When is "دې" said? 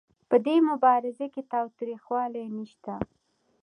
0.45-0.57